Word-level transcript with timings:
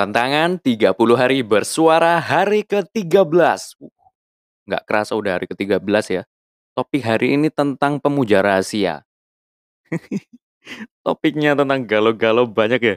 Tantangan 0.00 0.56
30 0.56 0.96
hari 1.12 1.44
bersuara 1.44 2.16
hari 2.24 2.64
ke-13. 2.64 3.76
Uh, 3.84 3.92
nggak 4.64 4.88
kerasa 4.88 5.12
udah 5.12 5.36
hari 5.36 5.44
ke-13 5.44 6.04
ya. 6.08 6.22
Topik 6.72 7.04
hari 7.04 7.36
ini 7.36 7.52
tentang 7.52 8.00
pemuja 8.00 8.40
rahasia. 8.40 9.04
Topiknya 11.04 11.52
tentang 11.52 11.84
galau-galau 11.84 12.48
banyak 12.48 12.80
ya. 12.80 12.96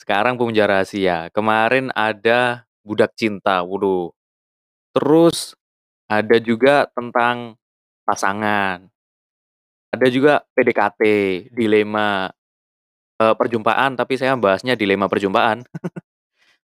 Sekarang 0.00 0.40
pemuja 0.40 0.64
rahasia. 0.64 1.28
Kemarin 1.36 1.92
ada 1.92 2.64
budak 2.80 3.12
cinta. 3.12 3.60
Waduh. 3.60 4.16
Terus 4.96 5.52
ada 6.08 6.40
juga 6.40 6.88
tentang 6.96 7.60
pasangan. 8.08 8.88
Ada 9.92 10.08
juga 10.08 10.40
PDKT, 10.56 11.00
dilema 11.52 12.32
eh, 13.20 13.36
perjumpaan, 13.36 14.00
tapi 14.00 14.16
saya 14.16 14.32
bahasnya 14.32 14.80
dilema 14.80 15.12
perjumpaan. 15.12 15.68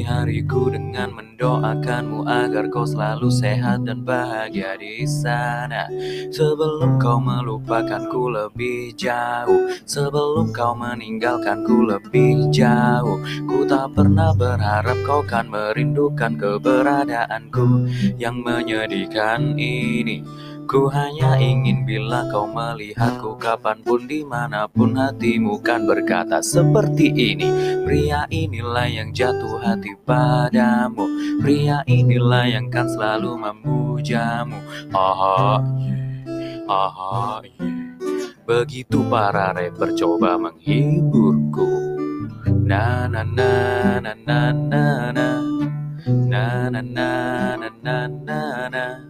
awali 0.00 0.04
hariku 0.04 0.72
dengan 0.72 1.12
mendoakanmu 1.12 2.24
agar 2.24 2.72
kau 2.72 2.88
selalu 2.88 3.28
sehat 3.28 3.84
dan 3.84 4.00
bahagia 4.04 4.76
di 4.80 5.04
sana. 5.04 5.88
Sebelum 6.32 6.96
kau 6.96 7.20
melupakanku 7.20 8.32
lebih 8.32 8.96
jauh 8.96 9.68
Sebelum 9.84 10.52
kau 10.52 10.72
meninggalkanku 10.72 11.84
lebih 11.90 12.48
jauh 12.54 13.18
Ku 13.44 13.66
tak 13.66 13.92
pernah 13.98 14.32
berharap 14.32 14.96
kau 15.04 15.20
kan 15.26 15.50
merindukan 15.50 16.38
keberadaanku 16.38 17.88
Yang 18.16 18.36
menyedihkan 18.40 19.58
ini 19.58 20.22
Ku 20.70 20.86
hanya 20.86 21.34
ingin 21.34 21.82
bila 21.82 22.30
kau 22.30 22.46
melihatku 22.46 23.34
kapan 23.42 23.82
pun 23.82 24.06
di 24.06 24.22
mana 24.22 24.70
pun 24.70 24.94
hatimu 24.94 25.58
kan 25.66 25.82
berkata 25.82 26.38
seperti 26.38 27.10
ini. 27.10 27.50
Pria 27.82 28.22
inilah 28.30 28.86
yang 28.86 29.10
jatuh 29.10 29.58
hati 29.58 29.98
padamu. 30.06 31.10
Pria 31.42 31.82
inilah 31.90 32.46
yang 32.46 32.70
kan 32.70 32.86
selalu 32.86 33.34
memujamu. 33.34 34.62
Aha, 34.94 35.58
yeah, 35.82 36.62
aha, 36.70 37.42
yeah. 37.42 37.98
Begitu 38.46 39.02
para 39.10 39.50
rapper 39.50 39.90
coba 39.98 40.38
menghiburku. 40.38 41.66
Na 42.46 43.10
na 43.10 43.26
na 43.26 43.50
na 43.98 44.14
na 44.14 44.54
na 44.54 44.84
na. 45.10 45.28
Na 46.30 46.70
na 46.70 46.78
na 46.78 47.10
na 47.58 47.68
na 47.82 48.06
na 48.06 48.38
na 48.70 49.09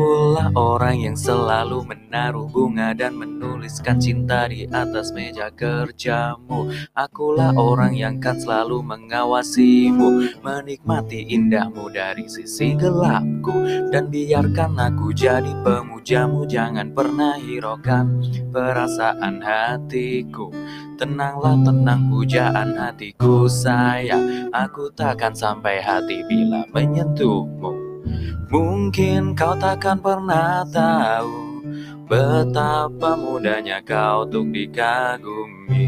Akulah 0.00 0.48
orang 0.56 0.96
yang 0.96 1.12
selalu 1.12 1.84
menaruh 1.84 2.48
bunga 2.48 2.96
dan 2.96 3.20
menuliskan 3.20 4.00
cinta 4.00 4.48
di 4.48 4.64
atas 4.64 5.12
meja 5.12 5.52
kerjamu. 5.52 6.72
Akulah 6.96 7.52
orang 7.52 7.92
yang 7.92 8.16
kan 8.16 8.40
selalu 8.40 8.80
mengawasimu 8.80 10.40
Menikmati 10.40 11.28
indahmu 11.36 11.92
dari 11.92 12.24
sisi 12.32 12.72
gelapku. 12.80 13.52
Dan 13.92 14.08
biarkan 14.08 14.80
aku 14.80 15.12
jadi 15.12 15.52
pemujamu 15.60 16.48
Jangan 16.48 16.96
pernah 16.96 17.36
hiraukan 17.36 18.24
perasaan 18.56 19.44
hatiku. 19.44 20.48
Tenanglah 20.96 21.60
tenang 21.60 22.08
pujaan 22.08 22.72
hatiku 22.72 23.44
sayang. 23.52 24.48
Aku 24.48 24.88
takkan 24.96 25.36
sampai 25.36 25.84
hati 25.84 26.24
bila 26.24 26.64
menyentuhmu 26.72 27.89
Mungkin 28.50 29.38
kau 29.38 29.54
takkan 29.54 30.02
pernah 30.02 30.66
tahu 30.74 31.62
Betapa 32.10 33.14
mudahnya 33.14 33.78
kau 33.86 34.26
untuk 34.26 34.50
dikagumi. 34.50 35.86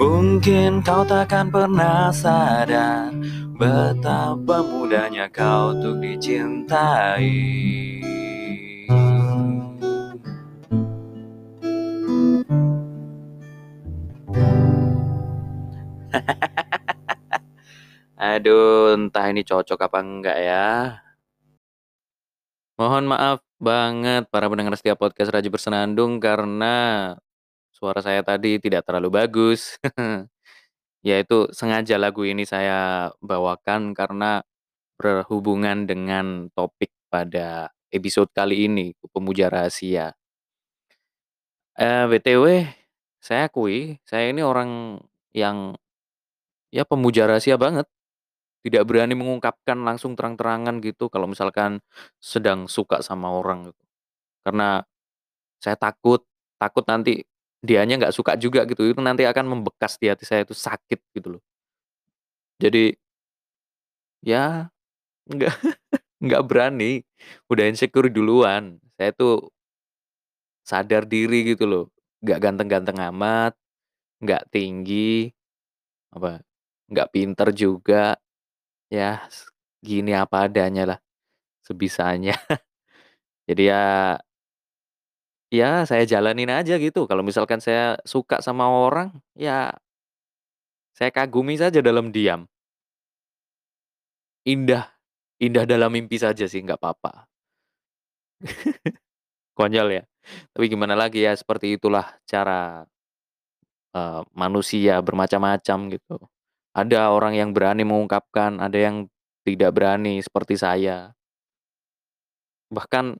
Mungkin 0.00 0.80
kau 0.80 1.04
takkan 1.04 1.52
pernah 1.52 2.08
sadar 2.08 3.12
Betapa 3.60 4.64
mudahnya 4.64 5.28
kau 5.28 5.76
untuk 5.76 6.00
dicintai 6.00 7.36
Aduh, 18.16 18.96
entah 18.96 19.28
ini 19.28 19.44
cocok 19.44 19.80
apa 19.86 19.98
enggak 20.00 20.38
ya. 20.40 20.66
Mohon 22.76 23.04
maaf 23.12 23.38
banget 23.56 24.28
para 24.28 24.52
pendengar 24.52 24.76
setiap 24.76 25.00
podcast 25.00 25.32
Raji 25.32 25.48
Bersenandung 25.48 26.20
karena 26.20 27.16
suara 27.72 28.00
saya 28.04 28.20
tadi 28.24 28.60
tidak 28.60 28.84
terlalu 28.84 29.08
bagus. 29.20 29.80
ya 31.08 31.16
itu 31.20 31.48
sengaja 31.52 31.96
lagu 31.96 32.24
ini 32.24 32.44
saya 32.44 33.12
bawakan 33.24 33.96
karena 33.96 34.44
berhubungan 34.96 35.84
dengan 35.88 36.48
topik 36.52 36.92
pada 37.12 37.72
episode 37.92 38.28
kali 38.32 38.68
ini, 38.68 38.92
pemuja 39.12 39.48
rahasia. 39.52 40.16
Eh, 41.76 42.04
BTW, 42.08 42.64
saya 43.20 43.48
akui, 43.48 44.00
saya 44.08 44.32
ini 44.32 44.40
orang 44.40 45.00
yang 45.36 45.76
ya 46.76 46.84
pemuja 46.84 47.24
rahasia 47.30 47.56
banget. 47.56 47.86
Tidak 48.66 48.82
berani 48.88 49.14
mengungkapkan 49.16 49.78
langsung 49.88 50.18
terang-terangan 50.18 50.82
gitu 50.84 51.08
kalau 51.08 51.30
misalkan 51.30 51.80
sedang 52.20 52.66
suka 52.68 53.00
sama 53.00 53.30
orang 53.32 53.70
gitu. 53.72 53.82
Karena 54.46 54.82
saya 55.62 55.76
takut, 55.78 56.24
takut 56.60 56.84
nanti 56.88 57.24
dianya 57.64 57.96
nggak 58.00 58.14
suka 58.16 58.34
juga 58.40 58.64
gitu. 58.70 58.84
Itu 58.92 59.00
nanti 59.04 59.24
akan 59.28 59.46
membekas 59.60 59.98
di 60.00 60.10
hati 60.12 60.24
saya 60.28 60.44
itu 60.46 60.54
sakit 60.56 61.00
gitu 61.16 61.38
loh. 61.38 61.42
Jadi 62.60 62.96
ya 64.24 64.68
nggak 65.30 65.54
nggak 66.24 66.42
berani, 66.48 67.02
udah 67.52 67.64
insecure 67.70 68.10
duluan. 68.12 68.78
Saya 68.98 69.12
tuh 69.16 69.52
sadar 70.66 71.02
diri 71.06 71.38
gitu 71.54 71.64
loh, 71.70 71.84
nggak 72.24 72.38
ganteng-ganteng 72.44 72.98
amat, 73.14 73.52
nggak 74.22 74.42
tinggi, 74.54 75.30
apa 76.14 76.45
nggak 76.90 77.08
pinter 77.14 77.48
juga, 77.54 78.14
ya 78.92 79.22
gini 79.84 80.12
apa 80.16 80.46
adanya 80.50 80.84
lah, 80.96 80.98
sebisanya. 81.66 82.34
Jadi 83.48 83.62
ya 83.72 84.16
ya 85.54 85.86
saya 85.86 86.02
jalanin 86.02 86.50
aja 86.50 86.74
gitu, 86.82 87.06
kalau 87.06 87.22
misalkan 87.22 87.62
saya 87.62 87.94
suka 88.02 88.42
sama 88.42 88.66
orang, 88.66 89.14
ya 89.38 89.78
saya 90.96 91.12
kagumi 91.12 91.60
saja 91.60 91.84
dalam 91.84 92.08
diam. 92.08 92.48
Indah 94.46 94.86
indah 95.42 95.66
dalam 95.66 95.90
mimpi 95.90 96.22
saja 96.22 96.46
sih, 96.46 96.62
nggak 96.62 96.78
apa-apa. 96.78 97.26
Konyol 99.58 99.88
ya, 100.00 100.02
tapi 100.54 100.66
gimana 100.72 100.94
lagi 100.98 101.24
ya, 101.26 101.32
seperti 101.36 101.76
itulah 101.78 102.06
cara 102.28 102.86
eee, 103.94 104.20
manusia 104.34 104.98
bermacam-macam 105.02 105.78
gitu. 105.94 106.16
Ada 106.76 107.08
orang 107.08 107.32
yang 107.32 107.56
berani 107.56 107.88
mengungkapkan, 107.88 108.60
ada 108.60 108.76
yang 108.76 109.08
tidak 109.48 109.72
berani 109.72 110.20
seperti 110.20 110.60
saya. 110.60 111.16
Bahkan 112.68 113.16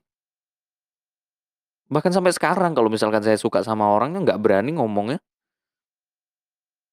bahkan 1.89 2.13
sampai 2.13 2.35
sekarang 2.37 2.77
kalau 2.77 2.91
misalkan 2.93 3.23
saya 3.25 3.39
suka 3.39 3.65
sama 3.65 3.89
orang 3.89 4.13
kan 4.13 4.21
nggak 4.29 4.41
berani 4.43 4.77
ngomongnya. 4.77 5.17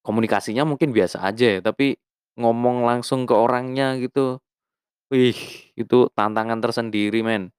Komunikasinya 0.01 0.65
mungkin 0.65 0.89
biasa 0.89 1.21
aja 1.21 1.57
ya, 1.57 1.61
tapi 1.61 2.01
ngomong 2.41 2.81
langsung 2.89 3.29
ke 3.29 3.33
orangnya 3.37 3.97
gitu, 4.01 4.41
wih 5.13 5.37
itu 5.77 6.09
tantangan 6.17 6.61
tersendiri 6.65 7.21
men. 7.21 7.53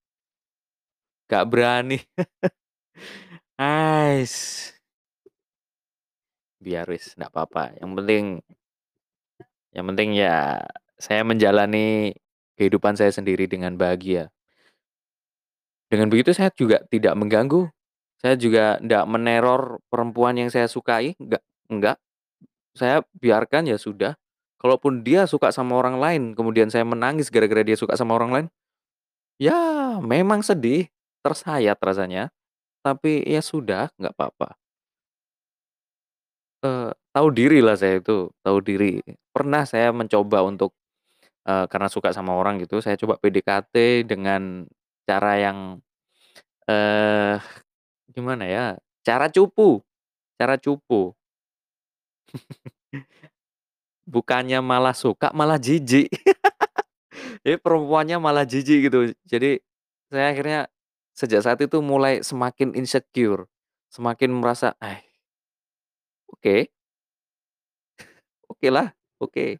Nggak 1.30 1.44
berani. 1.46 1.98
Ais. 3.58 4.34
Biar 6.58 6.86
wis, 6.90 7.14
nggak 7.14 7.30
apa-apa, 7.30 7.78
yang 7.78 7.94
penting 7.94 8.42
Yang 9.76 9.84
penting 9.92 10.10
ya 10.16 10.64
saya 10.96 11.20
menjalani 11.20 12.16
kehidupan 12.56 12.96
saya 12.96 13.12
sendiri 13.12 13.44
dengan 13.44 13.76
bahagia. 13.76 14.32
Dengan 15.92 16.08
begitu 16.08 16.32
saya 16.32 16.48
juga 16.56 16.80
tidak 16.88 17.12
mengganggu, 17.14 17.68
saya 18.18 18.34
juga 18.34 18.80
ndak 18.80 19.04
meneror 19.06 19.78
perempuan 19.92 20.34
yang 20.40 20.48
saya 20.48 20.66
sukai, 20.66 21.14
nggak 21.20 21.44
enggak. 21.68 22.00
Saya 22.72 23.04
biarkan, 23.20 23.68
ya 23.68 23.76
sudah. 23.76 24.16
Kalaupun 24.56 25.04
dia 25.04 25.28
suka 25.28 25.52
sama 25.52 25.76
orang 25.76 26.00
lain, 26.00 26.22
kemudian 26.32 26.72
saya 26.72 26.82
menangis 26.82 27.28
gara-gara 27.28 27.60
dia 27.60 27.76
suka 27.76 27.94
sama 27.94 28.16
orang 28.16 28.30
lain, 28.32 28.46
ya 29.36 30.00
memang 30.00 30.40
sedih, 30.40 30.88
tersayat 31.20 31.76
rasanya, 31.76 32.32
tapi 32.80 33.20
ya 33.28 33.44
sudah, 33.44 33.92
nggak 34.00 34.16
papa. 34.16 34.56
Eee, 36.66 36.90
tahu 37.14 37.28
dirilah 37.30 37.76
saya 37.78 38.02
itu, 38.02 38.30
tahu 38.42 38.58
diri. 38.64 38.98
Pernah 39.30 39.62
saya 39.68 39.94
mencoba 39.94 40.42
untuk, 40.42 40.74
eee, 41.48 41.66
karena 41.72 41.88
suka 41.92 42.10
sama 42.16 42.34
orang 42.36 42.60
gitu, 42.62 42.80
saya 42.84 42.96
coba 43.00 43.16
PDKT 43.20 44.06
dengan 44.08 44.66
cara 45.08 45.32
yang, 45.40 45.58
eee, 46.70 47.38
gimana 48.14 48.44
ya, 48.48 48.66
cara 49.06 49.28
cupu 49.32 49.82
cara 50.40 50.56
cupu. 50.60 51.14
Bukannya 54.06 54.62
malah 54.62 54.94
suka, 54.94 55.34
malah 55.34 55.58
jijik. 55.58 56.06
Jadi 57.46 57.56
perempuannya 57.62 58.18
malah 58.20 58.44
jijik 58.48 58.90
gitu. 58.90 59.14
Jadi, 59.28 59.60
saya 60.10 60.32
akhirnya 60.34 60.60
sejak 61.16 61.42
saat 61.46 61.60
itu 61.62 61.78
mulai 61.82 62.22
semakin 62.22 62.74
insecure, 62.78 63.46
semakin 63.92 64.30
merasa, 64.34 64.74
"Ah" 64.82 65.00
"oke." 66.32 66.68
Okelah, 68.50 68.94
oke. 69.18 69.58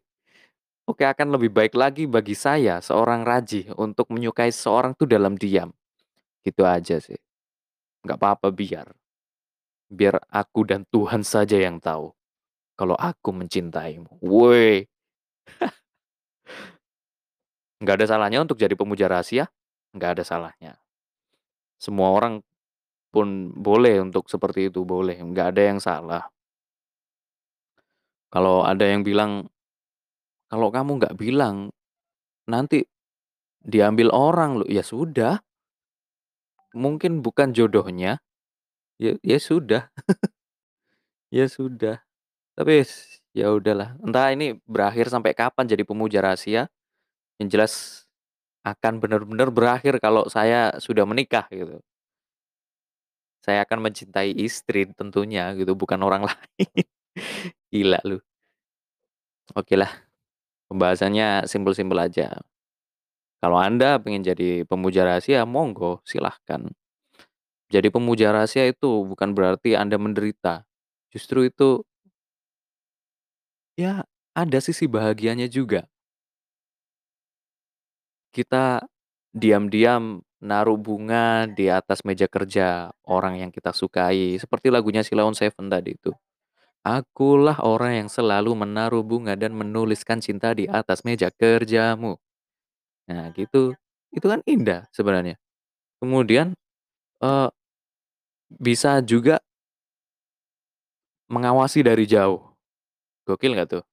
Oke 0.87 1.03
akan 1.05 1.35
lebih 1.37 1.51
baik 1.53 1.73
lagi 1.77 2.05
bagi 2.07 2.33
saya, 2.37 2.79
seorang 2.83 3.23
Rajih, 3.27 3.75
untuk 3.79 4.09
menyukai 4.11 4.51
seseorang 4.51 4.95
tuh 4.95 5.07
dalam 5.09 5.35
diam. 5.35 5.71
Gitu 6.45 6.63
aja 6.67 6.97
sih. 7.01 7.19
Nggak 8.05 8.19
papa 8.21 8.49
biar. 8.53 8.87
Biar 9.91 10.19
aku 10.31 10.67
dan 10.67 10.83
Tuhan 10.91 11.23
saja 11.23 11.57
yang 11.59 11.79
tahu, 11.79 12.11
kalau 12.79 12.95
aku 12.99 13.31
mencintaimu. 13.35 14.19
Woi. 14.23 14.85
Nggak 17.81 17.95
ada 18.01 18.07
salahnya 18.09 18.39
untuk 18.41 18.57
jadi 18.57 18.73
pemuja 18.73 19.05
rahasia, 19.05 19.45
nggak 19.93 20.11
ada 20.17 20.23
salahnya. 20.25 20.73
Semua 21.77 22.09
orang 22.09 22.41
pun 23.13 23.53
boleh 23.53 24.01
untuk 24.01 24.29
seperti 24.29 24.69
itu, 24.73 24.83
boleh, 24.85 25.17
nggak 25.21 25.47
ada 25.55 25.63
yang 25.75 25.79
salah. 25.81 26.29
Kalau 28.33 28.63
ada 28.67 28.83
yang 28.83 29.07
bilang, 29.07 29.47
"Kalau 30.51 30.69
kamu 30.71 30.91
nggak 31.03 31.15
bilang, 31.19 31.71
nanti 32.49 32.83
diambil 33.63 34.09
orang 34.13 34.63
loh." 34.63 34.69
Ya 34.69 34.83
sudah. 34.85 35.41
Mungkin 36.75 37.23
bukan 37.23 37.55
jodohnya, 37.55 38.19
ya 39.01 39.15
ya 39.23 39.39
sudah. 39.41 39.89
Ya 41.31 41.47
sudah. 41.51 41.99
Tapi 42.55 42.85
ya 43.35 43.51
udahlah, 43.55 43.97
entah 44.03 44.31
ini 44.33 44.57
berakhir 44.67 45.11
sampai 45.11 45.33
kapan 45.35 45.65
jadi 45.67 45.83
pemuja 45.87 46.19
rahasia, 46.23 46.69
yang 47.41 47.49
jelas 47.51 48.05
akan 48.67 48.99
benar-benar 49.03 49.49
berakhir 49.53 49.97
kalau 50.03 50.27
saya 50.31 50.75
sudah 50.81 51.05
menikah 51.07 51.47
gitu. 51.53 51.81
Saya 53.45 53.63
akan 53.65 53.79
mencintai 53.89 54.33
istri 54.35 54.89
tentunya 54.97 55.53
gitu, 55.55 55.73
bukan 55.77 55.99
orang 56.03 56.25
lain. 56.29 56.85
Gila 57.71 57.99
lu. 58.07 58.19
Okelah, 59.55 59.91
pembahasannya 60.71 61.47
simpel-simpel 61.47 61.99
aja. 61.99 62.39
Kalau 63.41 63.57
Anda 63.61 64.01
pengen 64.01 64.25
jadi 64.25 64.65
pemuja 64.65 65.05
rahasia, 65.05 65.45
monggo, 65.45 66.01
silahkan. 66.03 66.67
Jadi 67.71 67.87
pemuja 67.91 68.31
rahasia 68.31 68.67
itu 68.71 69.03
bukan 69.07 69.35
berarti 69.35 69.75
Anda 69.75 69.99
menderita, 69.99 70.63
justru 71.11 71.47
itu 71.51 71.83
ya 73.77 74.01
ada 74.33 74.59
sisi 74.61 74.89
bahagianya 74.89 75.45
juga. 75.45 75.85
Kita 78.35 78.81
diam-diam 79.33 80.21
naruh 80.41 80.77
bunga 80.77 81.49
di 81.49 81.67
atas 81.69 82.05
meja 82.05 82.29
kerja 82.29 82.93
orang 83.05 83.41
yang 83.41 83.51
kita 83.53 83.73
sukai, 83.73 84.37
seperti 84.37 84.69
lagunya 84.69 85.01
Sheila 85.01 85.25
on 85.25 85.33
7 85.37 85.69
tadi 85.69 85.97
itu. 85.97 86.13
Akulah 86.87 87.59
orang 87.67 88.07
yang 88.07 88.09
selalu 88.09 88.55
menaruh 88.55 89.03
bunga 89.03 89.35
dan 89.35 89.51
menuliskan 89.51 90.23
cinta 90.23 90.55
di 90.55 90.71
atas 90.71 91.03
meja 91.03 91.27
kerjamu. 91.27 92.15
Nah 93.09 93.31
gitu, 93.37 93.73
itu 94.13 94.25
kan 94.27 94.41
indah 94.47 94.85
sebenarnya. 94.95 95.37
Kemudian, 96.01 96.53
eee 97.23 97.49
bisa 98.51 99.03
juga 99.03 99.43
mengawasi 101.27 101.83
dari 101.83 102.07
jauh. 102.07 102.39
Gokil 103.27 103.53
nggak 103.55 103.69
tuh? 103.79 103.83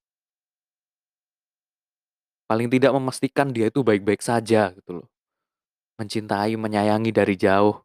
Paling 2.51 2.69
tidak 2.69 2.93
memastikan 2.93 3.49
dia 3.57 3.73
itu 3.73 3.81
baik-baik 3.81 4.21
saja 4.21 4.69
gitu 4.77 5.01
loh. 5.01 5.07
Mencintai, 6.01 6.55
menyayangi 6.59 7.13
dari 7.15 7.37
jauh. 7.39 7.81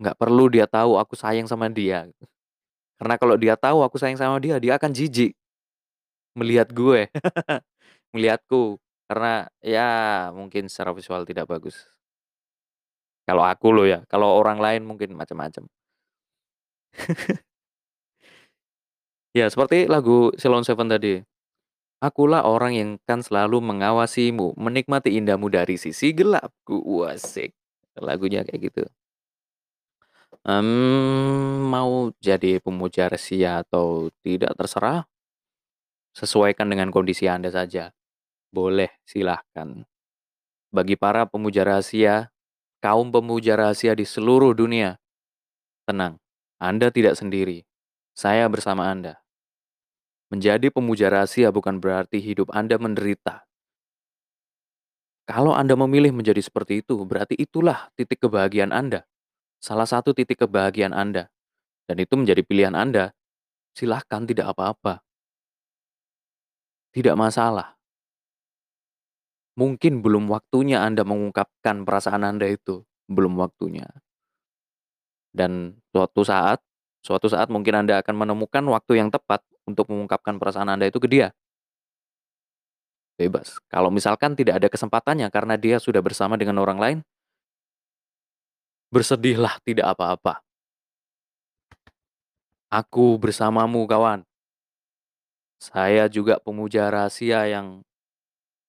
Nggak 0.00 0.16
perlu 0.20 0.46
dia 0.52 0.66
tahu 0.68 1.00
aku 1.00 1.14
sayang 1.16 1.48
sama 1.48 1.68
dia. 1.72 2.08
Karena 2.96 3.14
kalau 3.20 3.36
dia 3.36 3.54
tahu 3.56 3.84
aku 3.84 3.96
sayang 4.00 4.16
sama 4.16 4.40
dia, 4.40 4.56
dia 4.56 4.76
akan 4.80 4.92
jijik. 4.92 5.36
Melihat 6.36 6.68
gue, 6.72 7.08
melihatku, 8.12 8.76
karena 9.08 9.48
ya 9.64 9.88
mungkin 10.32 10.68
secara 10.68 10.92
visual 10.92 11.24
tidak 11.24 11.48
bagus. 11.48 11.76
Kalau 13.26 13.42
aku 13.42 13.68
loh 13.74 13.86
ya, 13.88 14.06
kalau 14.06 14.38
orang 14.38 14.58
lain 14.62 14.82
mungkin 14.86 15.16
macem-macem. 15.16 15.66
Ya 19.36 19.52
seperti 19.52 19.84
lagu 19.84 20.32
Sheila 20.40 20.56
on 20.56 20.64
7 20.64 20.88
tadi. 20.88 21.20
Akulah 22.00 22.48
orang 22.48 22.72
yang 22.72 22.90
kan 23.04 23.20
selalu 23.20 23.60
mengawasimu, 23.60 24.56
menikmati 24.56 25.12
indahmu 25.12 25.52
dari 25.52 25.76
sisi 25.76 26.16
gelapku. 26.16 26.80
Wasik, 26.80 27.52
lagunya 28.00 28.48
kayak 28.48 28.72
gitu. 28.72 28.82
Mmm, 30.46 31.66
mau 31.66 32.14
jadi 32.22 32.62
pemuja 32.62 33.10
rahasia 33.10 33.66
atau 33.66 34.14
tidak 34.22 34.54
terserah. 34.54 35.02
Sesuaikan 36.14 36.70
dengan 36.70 36.94
kondisi 36.94 37.26
Anda 37.26 37.50
saja. 37.50 37.90
Boleh, 38.54 38.94
silahkan. 39.02 39.82
Bagi 40.70 40.94
para 40.94 41.26
pemuja 41.26 41.66
rahasia, 41.66 42.30
kaum 42.78 43.10
pemuja 43.10 43.58
rahasia 43.58 43.98
di 43.98 44.06
seluruh 44.06 44.54
dunia, 44.54 45.02
tenang, 45.82 46.22
Anda 46.62 46.94
tidak 46.94 47.18
sendiri. 47.18 47.66
Saya 48.14 48.46
bersama 48.46 48.86
Anda. 48.86 49.18
Menjadi 50.30 50.70
pemuja 50.70 51.10
rahasia 51.10 51.50
bukan 51.50 51.82
berarti 51.82 52.22
hidup 52.22 52.54
Anda 52.54 52.78
menderita. 52.78 53.50
Kalau 55.26 55.58
Anda 55.58 55.74
memilih 55.74 56.14
menjadi 56.14 56.38
seperti 56.38 56.86
itu, 56.86 57.02
berarti 57.02 57.34
itulah 57.34 57.90
titik 57.98 58.22
kebahagiaan 58.22 58.70
Anda. 58.70 59.10
Salah 59.60 59.88
satu 59.88 60.12
titik 60.12 60.44
kebahagiaan 60.44 60.92
Anda. 60.92 61.32
Dan 61.86 62.02
itu 62.02 62.14
menjadi 62.18 62.42
pilihan 62.42 62.74
Anda. 62.74 63.14
Silahkan, 63.76 64.24
tidak 64.26 64.52
apa-apa. 64.56 65.04
Tidak 66.96 67.14
masalah. 67.14 67.76
Mungkin 69.56 70.04
belum 70.04 70.28
waktunya 70.28 70.84
Anda 70.84 71.04
mengungkapkan 71.04 71.88
perasaan 71.88 72.28
Anda 72.28 72.52
itu, 72.52 72.84
belum 73.08 73.40
waktunya. 73.40 73.88
Dan 75.32 75.80
suatu 75.92 76.24
saat 76.24 76.60
suatu 77.04 77.30
saat 77.30 77.52
mungkin 77.52 77.86
Anda 77.86 78.02
akan 78.02 78.16
menemukan 78.16 78.64
waktu 78.66 78.98
yang 78.98 79.08
tepat 79.12 79.44
untuk 79.68 79.88
mengungkapkan 79.92 80.40
perasaan 80.40 80.72
Anda 80.72 80.88
itu 80.88 80.98
ke 81.00 81.08
dia. 81.08 81.32
Bebas, 83.16 83.56
kalau 83.72 83.88
misalkan 83.88 84.36
tidak 84.36 84.60
ada 84.60 84.68
kesempatannya 84.68 85.32
karena 85.32 85.56
dia 85.56 85.80
sudah 85.80 86.04
bersama 86.04 86.36
dengan 86.36 86.60
orang 86.60 86.76
lain 86.76 86.98
bersedihlah, 88.90 89.58
tidak 89.66 89.96
apa-apa. 89.96 90.42
Aku 92.70 93.16
bersamamu 93.16 93.86
kawan. 93.86 94.26
Saya 95.62 96.10
juga 96.12 96.36
pemuja 96.42 96.90
rahasia 96.92 97.48
yang, 97.48 97.80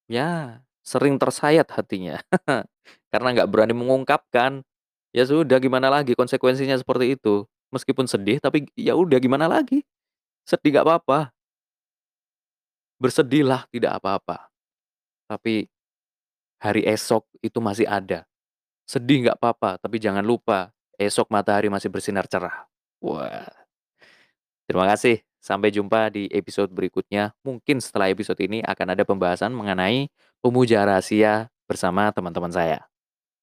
ya 0.08 0.62
sering 0.88 1.20
tersayat 1.20 1.68
hatinya. 1.68 2.22
Karena 3.12 3.28
nggak 3.36 3.50
berani 3.52 3.76
mengungkapkan. 3.76 4.64
Ya 5.12 5.28
sudah 5.28 5.60
gimana 5.60 5.92
lagi 5.92 6.16
konsekuensinya 6.16 6.80
seperti 6.80 7.20
itu. 7.20 7.44
Meskipun 7.76 8.08
sedih 8.08 8.40
tapi 8.40 8.72
ya 8.80 8.96
udah 8.96 9.20
gimana 9.20 9.52
lagi. 9.52 9.84
Sedih 10.48 10.80
nggak 10.80 10.88
papa. 10.88 11.36
Bersedihlah, 12.98 13.68
tidak 13.70 14.00
apa-apa. 14.00 14.48
Tapi 15.28 15.68
hari 16.58 16.88
esok 16.88 17.28
itu 17.44 17.60
masih 17.60 17.86
ada. 17.86 18.24
Sedih 18.88 19.20
nggak 19.28 19.44
papa, 19.44 19.76
tapi 19.76 20.00
jangan 20.00 20.24
lupa 20.24 20.72
esok 20.96 21.28
matahari 21.28 21.68
masih 21.68 21.92
bersinar 21.92 22.24
cerah. 22.24 22.64
Wah. 23.04 23.44
Terima 24.64 24.88
kasih. 24.88 25.20
Sampai 25.44 25.76
jumpa 25.76 26.08
di 26.08 26.32
episode 26.32 26.72
berikutnya. 26.72 27.36
Mungkin 27.44 27.84
setelah 27.84 28.08
episode 28.08 28.40
ini 28.40 28.64
akan 28.64 28.96
ada 28.96 29.04
pembahasan 29.04 29.52
mengenai 29.52 30.08
pemuja 30.40 30.88
rahasia 30.88 31.52
bersama 31.68 32.16
teman-teman 32.16 32.48
saya. 32.48 32.88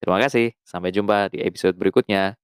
Terima 0.00 0.16
kasih. 0.16 0.56
Sampai 0.64 0.96
jumpa 0.96 1.28
di 1.28 1.44
episode 1.44 1.76
berikutnya. 1.76 2.40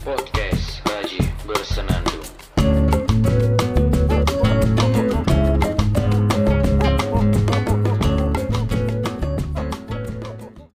Podcast 0.00 0.80
Raji 0.88 1.20
Bersenandung. 1.44 2.07